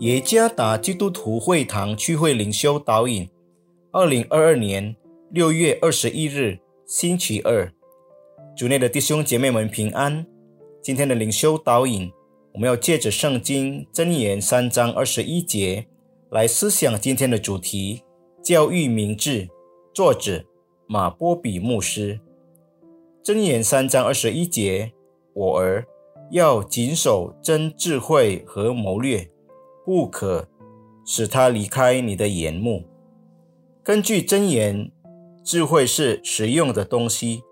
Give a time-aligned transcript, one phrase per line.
[0.00, 3.26] 耶加达基督徒会堂区会灵修导引，
[3.90, 4.94] 二零二二年
[5.30, 7.72] 六月二十一日星期二，
[8.54, 10.26] 主内的弟兄姐妹们平安。
[10.82, 12.12] 今天的灵修导引，
[12.52, 15.86] 我们要借着圣经箴言三章二十一节
[16.30, 18.02] 来思想今天的主题：
[18.42, 19.48] 教育明智。
[19.94, 20.44] 作者
[20.86, 22.20] 马波比牧师。
[23.24, 24.92] 箴言三章二十一节，
[25.32, 25.86] 我儿
[26.30, 29.30] 要谨守真智慧和谋略。
[29.86, 30.48] 不可
[31.04, 32.84] 使他离开你的眼目。
[33.84, 34.90] 根据真言，
[35.44, 37.44] 智慧是实用的东西，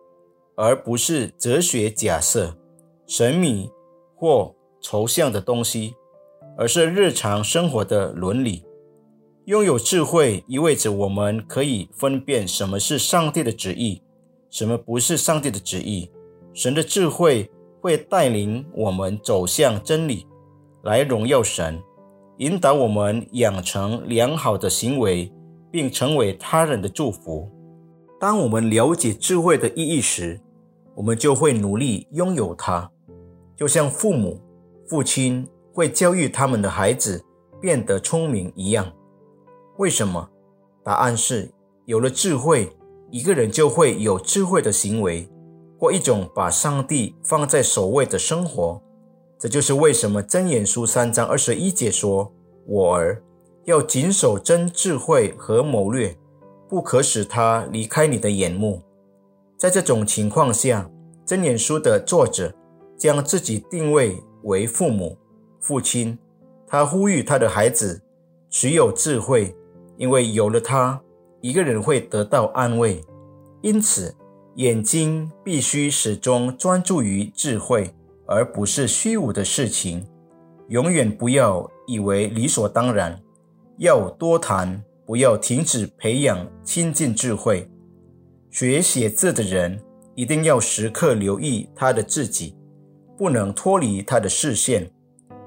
[0.56, 2.56] 而不是哲学假设、
[3.06, 3.70] 神秘
[4.16, 5.94] 或抽象的东西，
[6.58, 8.66] 而是日常生活的伦理。
[9.44, 14.02] 拥有智慧意味着我们可以分辨什么是上帝的旨意，
[14.50, 16.10] 什么不是上帝的旨意。
[16.52, 17.48] 神的智慧
[17.80, 20.26] 会带领我们走向真理，
[20.82, 21.80] 来荣耀神。
[22.38, 25.32] 引导我们养成良好的行为，
[25.70, 27.48] 并成为他人的祝福。
[28.18, 30.40] 当我们了解智慧的意义时，
[30.96, 32.90] 我们就会努力拥有它，
[33.56, 34.40] 就像父母、
[34.88, 37.24] 父亲会教育他们的孩子
[37.60, 38.92] 变得聪明一样。
[39.78, 40.28] 为什么？
[40.82, 41.52] 答案是：
[41.84, 42.70] 有了智慧，
[43.10, 45.28] 一个人就会有智慧的行为，
[45.78, 48.82] 过一种把上帝放在首位的生活。
[49.38, 52.32] 这就是为什么真言书三章二十一节说
[52.66, 53.22] ：“我儿
[53.64, 56.16] 要谨守真智慧和谋略，
[56.68, 58.82] 不可使他离开你的眼目。”
[59.58, 60.90] 在这种情况下，
[61.26, 62.54] 真言书的作者
[62.96, 65.16] 将自己定位为父母、
[65.60, 66.18] 父亲，
[66.66, 68.02] 他呼吁他的孩子
[68.50, 69.54] 持有智慧，
[69.96, 71.00] 因为有了他，
[71.40, 73.04] 一个人会得到安慰。
[73.62, 74.14] 因此，
[74.56, 77.94] 眼睛必须始终专注于智慧。
[78.26, 80.06] 而不是虚无的事情，
[80.68, 83.20] 永远不要以为理所当然。
[83.78, 87.68] 要多谈，不要停止培养亲近智慧。
[88.50, 89.82] 学写字的人
[90.14, 92.56] 一定要时刻留意他的自己，
[93.18, 94.90] 不能脱离他的视线。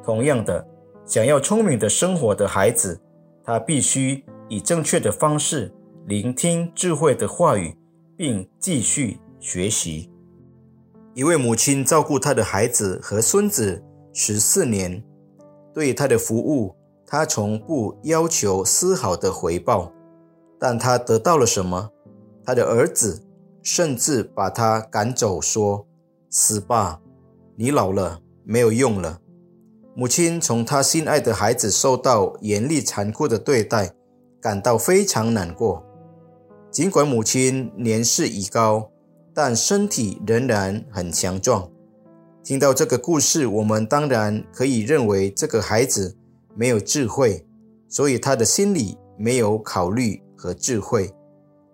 [0.04, 0.68] 同样的，
[1.06, 3.02] 想要聪明的生活的孩子，
[3.44, 5.74] 他必须以正确的方式
[6.06, 7.74] 聆听智慧的话语，
[8.18, 10.12] 并继续学习。
[11.18, 13.84] 一位母亲照顾她的孩子和孙子
[14.14, 15.04] 十四年，
[15.74, 16.76] 对她的服务，
[17.08, 19.92] 她从不要求丝毫的回报。
[20.60, 21.90] 但她得到了什么？
[22.46, 23.24] 她的儿子
[23.64, 25.88] 甚至把她赶走，说
[26.30, 27.02] ：“死吧，
[27.56, 29.20] 你老了，没有用了。”
[29.98, 33.92] 母亲从她心爱的孩子受到严厉残酷的对待，
[34.40, 35.84] 感到非常难过。
[36.70, 38.92] 尽管母亲年事已高。
[39.40, 41.70] 但身体仍然很强壮。
[42.44, 46.18] 听到这个故事，我们当然可以认为这个孩子
[46.56, 47.46] 没有智慧，
[47.88, 51.14] 所以他的心里没有考虑和智慧。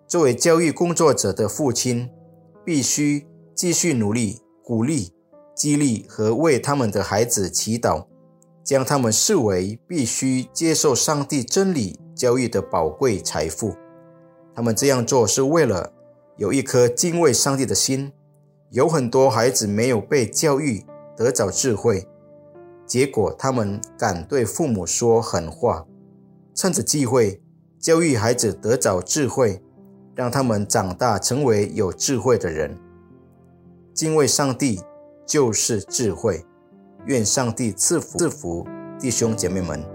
[0.06, 2.10] 作为教育工作者的父亲，
[2.66, 5.14] 必须继续努力，鼓励、
[5.56, 8.04] 激励和为他们的孩子祈祷，
[8.62, 13.74] 将他们视为必须接受上帝真理教育的宝贵财富。
[14.54, 15.90] 他们这样做是为了。
[16.36, 18.12] 有一颗敬畏上帝的心，
[18.70, 20.84] 有很多孩子没有被教育
[21.16, 22.08] 得着智慧，
[22.86, 25.86] 结果他们敢对父母说狠话。
[26.54, 27.42] 趁着机会
[27.78, 29.62] 教育孩子得着智慧，
[30.14, 32.78] 让他们长大成为有智慧的人。
[33.92, 34.80] 敬畏上帝
[35.26, 36.44] 就是智慧。
[37.06, 38.66] 愿上帝赐福赐福
[38.98, 39.93] 弟兄姐妹们。